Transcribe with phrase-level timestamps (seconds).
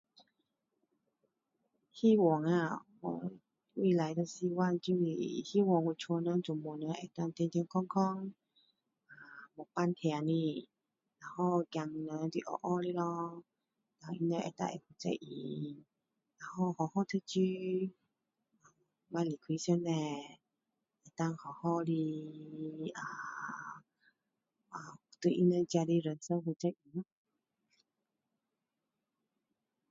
[1.97, 3.31] 希望啊 ho
[3.75, 5.03] 未来的希望就是
[5.49, 8.33] 希望我家的人全部的人会健健康康
[9.05, 9.13] 啊
[9.53, 10.69] 没病痛的
[11.19, 13.43] 然后孩子们就是乖乖的咯
[13.99, 15.85] 然后他们能够会负责任
[16.39, 17.37] 然后好好读书
[19.11, 19.91] 不要离开上帝
[21.15, 23.83] 能够好好的啊
[25.21, 27.05] 对他们的自己人生负责任咯啊